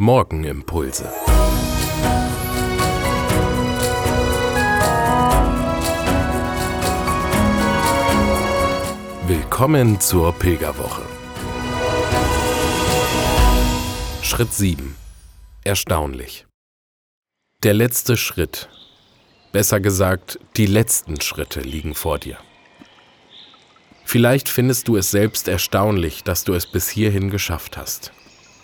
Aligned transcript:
Morgenimpulse. 0.00 1.10
Willkommen 9.26 10.00
zur 10.00 10.32
Pilgerwoche. 10.34 11.02
Schritt 14.22 14.52
7. 14.52 14.94
Erstaunlich. 15.64 16.46
Der 17.64 17.74
letzte 17.74 18.16
Schritt, 18.16 18.68
besser 19.50 19.80
gesagt, 19.80 20.38
die 20.56 20.66
letzten 20.66 21.20
Schritte 21.20 21.60
liegen 21.60 21.96
vor 21.96 22.20
dir. 22.20 22.38
Vielleicht 24.04 24.48
findest 24.48 24.86
du 24.86 24.96
es 24.96 25.10
selbst 25.10 25.48
erstaunlich, 25.48 26.22
dass 26.22 26.44
du 26.44 26.54
es 26.54 26.70
bis 26.70 26.88
hierhin 26.88 27.30
geschafft 27.30 27.76
hast. 27.76 28.12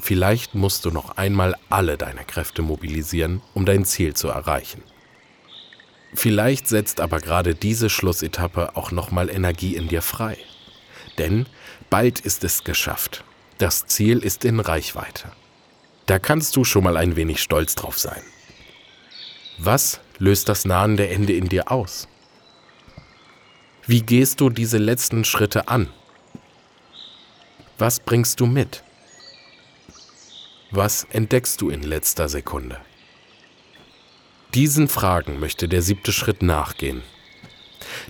Vielleicht 0.00 0.54
musst 0.54 0.84
du 0.84 0.90
noch 0.90 1.16
einmal 1.16 1.56
alle 1.70 1.96
deine 1.96 2.24
Kräfte 2.24 2.62
mobilisieren, 2.62 3.42
um 3.54 3.64
dein 3.64 3.84
Ziel 3.84 4.14
zu 4.14 4.28
erreichen. 4.28 4.82
Vielleicht 6.14 6.68
setzt 6.68 7.00
aber 7.00 7.20
gerade 7.20 7.54
diese 7.54 7.90
Schlussetappe 7.90 8.76
auch 8.76 8.90
nochmal 8.90 9.30
Energie 9.30 9.76
in 9.76 9.88
dir 9.88 10.02
frei. 10.02 10.38
Denn 11.18 11.46
bald 11.90 12.20
ist 12.20 12.44
es 12.44 12.64
geschafft. 12.64 13.24
Das 13.58 13.86
Ziel 13.86 14.18
ist 14.18 14.44
in 14.44 14.60
Reichweite. 14.60 15.32
Da 16.06 16.18
kannst 16.18 16.56
du 16.56 16.64
schon 16.64 16.84
mal 16.84 16.96
ein 16.96 17.16
wenig 17.16 17.42
stolz 17.42 17.74
drauf 17.74 17.98
sein. 17.98 18.22
Was 19.58 20.00
löst 20.18 20.48
das 20.48 20.64
nahende 20.64 21.08
Ende 21.08 21.32
in 21.32 21.48
dir 21.48 21.70
aus? 21.70 22.08
Wie 23.86 24.02
gehst 24.02 24.40
du 24.40 24.50
diese 24.50 24.78
letzten 24.78 25.24
Schritte 25.24 25.68
an? 25.68 25.88
Was 27.78 28.00
bringst 28.00 28.40
du 28.40 28.46
mit? 28.46 28.82
Was 30.72 31.06
entdeckst 31.10 31.60
du 31.60 31.70
in 31.70 31.82
letzter 31.82 32.28
Sekunde? 32.28 32.78
Diesen 34.52 34.88
Fragen 34.88 35.38
möchte 35.38 35.68
der 35.68 35.80
siebte 35.80 36.12
Schritt 36.12 36.42
nachgehen. 36.42 37.02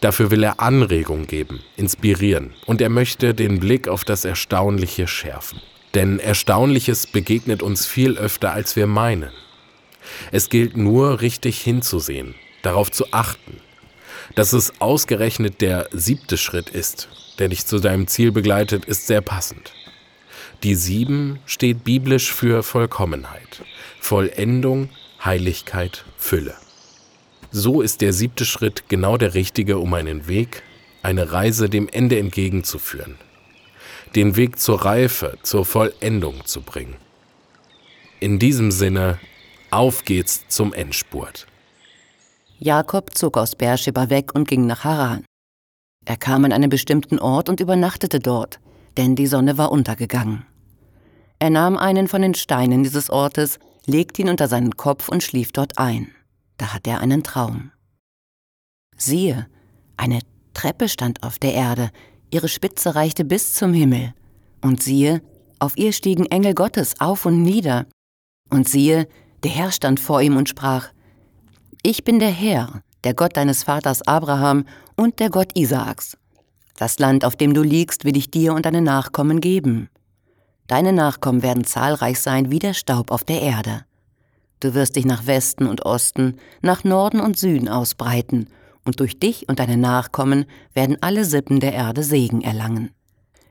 Dafür 0.00 0.30
will 0.30 0.44
er 0.44 0.60
Anregung 0.60 1.26
geben, 1.26 1.64
inspirieren 1.76 2.54
und 2.66 2.80
er 2.80 2.90
möchte 2.90 3.34
den 3.34 3.58
Blick 3.58 3.88
auf 3.88 4.04
das 4.04 4.24
Erstaunliche 4.24 5.08
schärfen. 5.08 5.60
Denn 5.94 6.20
Erstaunliches 6.20 7.08
begegnet 7.08 7.60
uns 7.60 7.86
viel 7.86 8.16
öfter, 8.18 8.52
als 8.52 8.76
wir 8.76 8.86
meinen. 8.86 9.32
Es 10.30 10.48
gilt 10.48 10.76
nur 10.76 11.22
richtig 11.22 11.60
hinzusehen, 11.60 12.36
darauf 12.62 12.92
zu 12.92 13.12
achten. 13.12 13.60
Dass 14.36 14.52
es 14.52 14.80
ausgerechnet 14.80 15.60
der 15.60 15.88
siebte 15.90 16.36
Schritt 16.36 16.70
ist, 16.70 17.08
der 17.40 17.48
dich 17.48 17.66
zu 17.66 17.80
deinem 17.80 18.06
Ziel 18.06 18.30
begleitet, 18.30 18.84
ist 18.84 19.08
sehr 19.08 19.22
passend. 19.22 19.72
Die 20.64 20.76
sieben 20.76 21.40
steht 21.44 21.84
biblisch 21.84 22.32
für 22.32 22.62
Vollkommenheit, 22.62 23.62
Vollendung, 24.00 24.88
Heiligkeit, 25.22 26.06
Fülle. 26.16 26.54
So 27.50 27.82
ist 27.82 28.00
der 28.00 28.14
siebte 28.14 28.46
Schritt 28.46 28.88
genau 28.88 29.18
der 29.18 29.34
richtige, 29.34 29.76
um 29.76 29.92
einen 29.92 30.26
Weg, 30.26 30.62
eine 31.02 31.32
Reise 31.32 31.68
dem 31.68 31.86
Ende 31.86 32.18
entgegenzuführen, 32.18 33.16
den 34.16 34.36
Weg 34.36 34.58
zur 34.58 34.86
Reife, 34.86 35.36
zur 35.42 35.66
Vollendung 35.66 36.46
zu 36.46 36.62
bringen. 36.62 36.96
In 38.18 38.38
diesem 38.38 38.70
Sinne, 38.70 39.18
auf 39.70 40.06
geht's 40.06 40.48
zum 40.48 40.72
Endspurt. 40.72 41.46
Jakob 42.58 43.14
zog 43.14 43.36
aus 43.36 43.54
Beersheba 43.54 44.08
weg 44.08 44.34
und 44.34 44.48
ging 44.48 44.66
nach 44.66 44.84
Haran. 44.84 45.26
Er 46.06 46.16
kam 46.16 46.46
an 46.46 46.54
einen 46.54 46.70
bestimmten 46.70 47.18
Ort 47.18 47.50
und 47.50 47.60
übernachtete 47.60 48.18
dort, 48.18 48.60
denn 48.96 49.14
die 49.14 49.26
Sonne 49.26 49.58
war 49.58 49.70
untergegangen. 49.70 50.46
Er 51.44 51.50
nahm 51.50 51.76
einen 51.76 52.08
von 52.08 52.22
den 52.22 52.32
Steinen 52.32 52.84
dieses 52.84 53.10
Ortes, 53.10 53.58
legte 53.84 54.22
ihn 54.22 54.30
unter 54.30 54.48
seinen 54.48 54.78
Kopf 54.78 55.10
und 55.10 55.22
schlief 55.22 55.52
dort 55.52 55.76
ein. 55.76 56.10
Da 56.56 56.72
hatte 56.72 56.88
er 56.88 57.00
einen 57.00 57.22
Traum. 57.22 57.70
Siehe, 58.96 59.46
eine 59.98 60.20
Treppe 60.54 60.88
stand 60.88 61.22
auf 61.22 61.38
der 61.38 61.52
Erde, 61.52 61.90
ihre 62.30 62.48
Spitze 62.48 62.94
reichte 62.94 63.26
bis 63.26 63.52
zum 63.52 63.74
Himmel. 63.74 64.14
Und 64.62 64.82
siehe, 64.82 65.20
auf 65.58 65.76
ihr 65.76 65.92
stiegen 65.92 66.24
Engel 66.24 66.54
Gottes 66.54 66.98
auf 66.98 67.26
und 67.26 67.42
nieder. 67.42 67.84
Und 68.48 68.66
siehe, 68.66 69.06
der 69.42 69.50
Herr 69.50 69.70
stand 69.70 70.00
vor 70.00 70.22
ihm 70.22 70.38
und 70.38 70.48
sprach, 70.48 70.92
Ich 71.82 72.04
bin 72.04 72.20
der 72.20 72.30
Herr, 72.30 72.80
der 73.04 73.12
Gott 73.12 73.36
deines 73.36 73.64
Vaters 73.64 74.00
Abraham 74.08 74.64
und 74.96 75.20
der 75.20 75.28
Gott 75.28 75.50
Isaaks. 75.54 76.16
Das 76.78 76.98
Land, 76.98 77.22
auf 77.22 77.36
dem 77.36 77.52
du 77.52 77.60
liegst, 77.60 78.06
will 78.06 78.16
ich 78.16 78.30
dir 78.30 78.54
und 78.54 78.64
deine 78.64 78.80
Nachkommen 78.80 79.42
geben. 79.42 79.90
Deine 80.66 80.92
Nachkommen 80.92 81.42
werden 81.42 81.64
zahlreich 81.64 82.20
sein 82.20 82.50
wie 82.50 82.58
der 82.58 82.74
Staub 82.74 83.10
auf 83.10 83.24
der 83.24 83.42
Erde. 83.42 83.84
Du 84.60 84.74
wirst 84.74 84.96
dich 84.96 85.04
nach 85.04 85.26
Westen 85.26 85.66
und 85.66 85.84
Osten, 85.84 86.38
nach 86.62 86.84
Norden 86.84 87.20
und 87.20 87.38
Süden 87.38 87.68
ausbreiten, 87.68 88.48
und 88.86 89.00
durch 89.00 89.18
dich 89.18 89.48
und 89.48 89.58
deine 89.58 89.76
Nachkommen 89.76 90.44
werden 90.74 90.98
alle 91.00 91.24
Sippen 91.24 91.60
der 91.60 91.72
Erde 91.72 92.02
Segen 92.02 92.42
erlangen. 92.42 92.90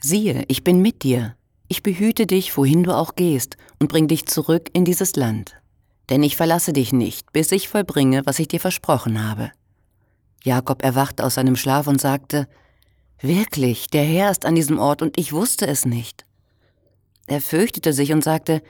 Siehe, 0.00 0.44
ich 0.48 0.64
bin 0.64 0.80
mit 0.80 1.02
dir, 1.02 1.34
ich 1.68 1.82
behüte 1.82 2.26
dich, 2.26 2.56
wohin 2.56 2.82
du 2.82 2.94
auch 2.94 3.14
gehst, 3.14 3.56
und 3.78 3.88
bring 3.88 4.08
dich 4.08 4.26
zurück 4.26 4.70
in 4.72 4.84
dieses 4.84 5.16
Land. 5.16 5.54
Denn 6.08 6.22
ich 6.22 6.36
verlasse 6.36 6.72
dich 6.72 6.92
nicht, 6.92 7.32
bis 7.32 7.52
ich 7.52 7.68
vollbringe, 7.68 8.22
was 8.24 8.38
ich 8.38 8.48
dir 8.48 8.60
versprochen 8.60 9.22
habe. 9.28 9.50
Jakob 10.44 10.82
erwachte 10.82 11.24
aus 11.24 11.34
seinem 11.34 11.56
Schlaf 11.56 11.86
und 11.86 12.00
sagte, 12.00 12.48
Wirklich, 13.20 13.88
der 13.88 14.04
Herr 14.04 14.30
ist 14.30 14.46
an 14.46 14.54
diesem 14.54 14.78
Ort 14.78 15.02
und 15.02 15.18
ich 15.18 15.32
wusste 15.32 15.66
es 15.66 15.84
nicht. 15.84 16.24
Er 17.28 17.42
fürchtete 17.42 17.92
sich 17.92 18.12
und 18.12 18.24
sagte, 18.24 18.62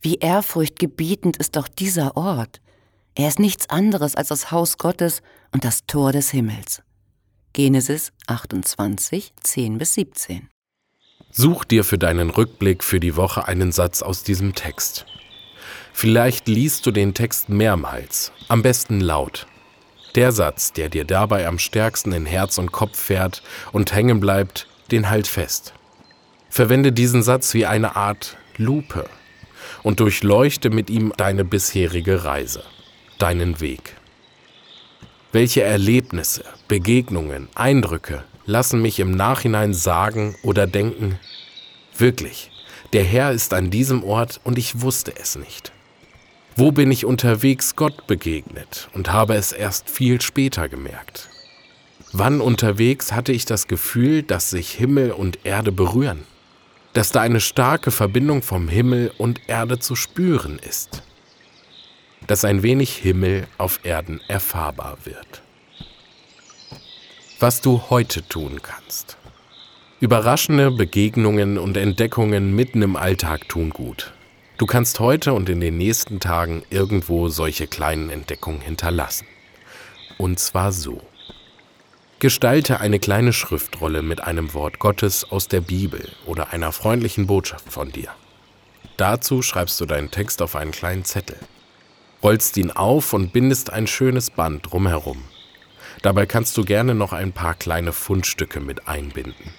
wie 0.00 0.14
ehrfurchtgebietend 0.14 1.36
ist 1.38 1.56
doch 1.56 1.66
dieser 1.66 2.16
Ort. 2.16 2.60
Er 3.16 3.28
ist 3.28 3.40
nichts 3.40 3.68
anderes 3.68 4.14
als 4.14 4.28
das 4.28 4.52
Haus 4.52 4.78
Gottes 4.78 5.22
und 5.52 5.64
das 5.64 5.86
Tor 5.86 6.12
des 6.12 6.30
Himmels. 6.30 6.82
Genesis 7.52 8.12
28, 8.28 9.32
10 9.42 9.78
bis 9.78 9.94
17. 9.94 10.48
Such 11.32 11.64
dir 11.64 11.82
für 11.82 11.98
deinen 11.98 12.30
Rückblick 12.30 12.84
für 12.84 13.00
die 13.00 13.16
Woche 13.16 13.48
einen 13.48 13.72
Satz 13.72 14.02
aus 14.02 14.22
diesem 14.22 14.54
Text. 14.54 15.04
Vielleicht 15.92 16.46
liest 16.46 16.86
du 16.86 16.92
den 16.92 17.12
Text 17.12 17.48
mehrmals, 17.48 18.30
am 18.46 18.62
besten 18.62 19.00
laut. 19.00 19.46
Der 20.14 20.30
Satz, 20.30 20.72
der 20.72 20.90
dir 20.90 21.04
dabei 21.04 21.48
am 21.48 21.58
stärksten 21.58 22.12
in 22.12 22.24
Herz 22.24 22.58
und 22.58 22.70
Kopf 22.70 22.98
fährt 22.98 23.42
und 23.72 23.92
hängen 23.92 24.20
bleibt, 24.20 24.68
den 24.92 25.10
halt 25.10 25.26
fest. 25.26 25.74
Verwende 26.56 26.90
diesen 26.90 27.22
Satz 27.22 27.52
wie 27.52 27.66
eine 27.66 27.96
Art 27.96 28.38
Lupe 28.56 29.04
und 29.82 30.00
durchleuchte 30.00 30.70
mit 30.70 30.88
ihm 30.88 31.12
deine 31.14 31.44
bisherige 31.44 32.24
Reise, 32.24 32.62
deinen 33.18 33.60
Weg. 33.60 33.94
Welche 35.32 35.64
Erlebnisse, 35.64 36.44
Begegnungen, 36.66 37.50
Eindrücke 37.54 38.24
lassen 38.46 38.80
mich 38.80 39.00
im 39.00 39.10
Nachhinein 39.10 39.74
sagen 39.74 40.34
oder 40.42 40.66
denken, 40.66 41.18
wirklich, 41.98 42.50
der 42.94 43.04
Herr 43.04 43.32
ist 43.32 43.52
an 43.52 43.68
diesem 43.68 44.02
Ort 44.02 44.40
und 44.42 44.56
ich 44.56 44.80
wusste 44.80 45.12
es 45.14 45.36
nicht. 45.36 45.72
Wo 46.56 46.72
bin 46.72 46.90
ich 46.90 47.04
unterwegs 47.04 47.76
Gott 47.76 48.06
begegnet 48.06 48.88
und 48.94 49.12
habe 49.12 49.34
es 49.34 49.52
erst 49.52 49.90
viel 49.90 50.22
später 50.22 50.70
gemerkt? 50.70 51.28
Wann 52.12 52.40
unterwegs 52.40 53.12
hatte 53.12 53.32
ich 53.32 53.44
das 53.44 53.68
Gefühl, 53.68 54.22
dass 54.22 54.48
sich 54.48 54.70
Himmel 54.70 55.10
und 55.12 55.40
Erde 55.44 55.70
berühren? 55.70 56.24
Dass 56.96 57.12
da 57.12 57.20
eine 57.20 57.40
starke 57.40 57.90
Verbindung 57.90 58.40
vom 58.40 58.68
Himmel 58.68 59.12
und 59.18 59.42
Erde 59.48 59.78
zu 59.78 59.94
spüren 59.94 60.58
ist, 60.58 61.02
dass 62.26 62.42
ein 62.46 62.62
wenig 62.62 62.96
Himmel 62.96 63.46
auf 63.58 63.80
Erden 63.82 64.22
erfahrbar 64.28 64.96
wird. 65.04 65.42
Was 67.38 67.60
du 67.60 67.82
heute 67.90 68.26
tun 68.26 68.62
kannst. 68.62 69.18
Überraschende 70.00 70.70
Begegnungen 70.70 71.58
und 71.58 71.76
Entdeckungen 71.76 72.56
mitten 72.56 72.80
im 72.80 72.96
Alltag 72.96 73.46
tun 73.46 73.68
gut. 73.68 74.14
Du 74.56 74.64
kannst 74.64 74.98
heute 74.98 75.34
und 75.34 75.50
in 75.50 75.60
den 75.60 75.76
nächsten 75.76 76.18
Tagen 76.18 76.62
irgendwo 76.70 77.28
solche 77.28 77.66
kleinen 77.66 78.08
Entdeckungen 78.08 78.62
hinterlassen. 78.62 79.26
Und 80.16 80.38
zwar 80.38 80.72
so. 80.72 81.02
Gestalte 82.18 82.80
eine 82.80 82.98
kleine 82.98 83.34
Schriftrolle 83.34 84.00
mit 84.00 84.22
einem 84.22 84.54
Wort 84.54 84.78
Gottes 84.78 85.30
aus 85.30 85.48
der 85.48 85.60
Bibel 85.60 86.08
oder 86.24 86.50
einer 86.50 86.72
freundlichen 86.72 87.26
Botschaft 87.26 87.70
von 87.70 87.92
dir. 87.92 88.08
Dazu 88.96 89.42
schreibst 89.42 89.78
du 89.82 89.84
deinen 89.84 90.10
Text 90.10 90.40
auf 90.40 90.56
einen 90.56 90.70
kleinen 90.70 91.04
Zettel, 91.04 91.36
rollst 92.22 92.56
ihn 92.56 92.70
auf 92.70 93.12
und 93.12 93.34
bindest 93.34 93.70
ein 93.70 93.86
schönes 93.86 94.30
Band 94.30 94.72
drumherum. 94.72 95.24
Dabei 96.00 96.24
kannst 96.24 96.56
du 96.56 96.64
gerne 96.64 96.94
noch 96.94 97.12
ein 97.12 97.32
paar 97.32 97.54
kleine 97.54 97.92
Fundstücke 97.92 98.60
mit 98.60 98.88
einbinden. 98.88 99.52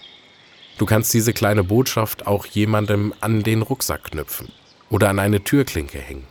Du 0.80 0.88
kannst 0.88 1.13
diese 1.13 1.33
kleine 1.33 1.63
Botschaft 1.63 2.25
auch 2.25 2.48
jemandem 2.48 3.13
an 3.21 3.44
den 3.44 3.62
Rucksack 3.62 4.06
knüpfen 4.06 4.51
oder 4.89 5.09
an 5.09 5.19
eine 5.19 5.44
Türklinke 5.44 6.00
hängen. 6.00 6.25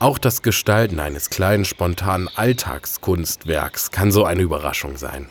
Auch 0.00 0.16
das 0.16 0.40
Gestalten 0.40 0.98
eines 0.98 1.28
kleinen 1.28 1.66
spontanen 1.66 2.30
Alltagskunstwerks 2.34 3.90
kann 3.90 4.10
so 4.10 4.24
eine 4.24 4.40
Überraschung 4.40 4.96
sein. 4.96 5.28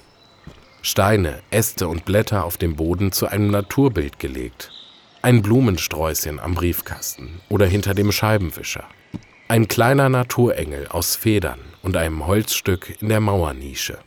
Steine, 0.84 1.42
Äste 1.50 1.88
und 1.88 2.06
Blätter 2.06 2.46
auf 2.46 2.58
dem 2.58 2.76
Boden 2.76 3.12
zu 3.12 3.26
einem 3.26 3.50
Naturbild 3.50 4.20
gelegt. 4.20 4.72
Ein 5.24 5.42
Blumensträußchen 5.42 6.40
am 6.40 6.54
Briefkasten 6.54 7.42
oder 7.50 7.66
hinter 7.66 7.96
dem 7.96 8.12
Scheibenwischer. 8.12 8.84
Ein 9.48 9.68
kleiner 9.68 10.08
Naturengel 10.08 10.88
aus 10.88 11.16
Federn 11.16 11.60
und 11.82 11.98
einem 11.98 12.28
Holzstück 12.28 13.02
in 13.02 13.10
der 13.10 13.22
Mauernische. 13.22 13.98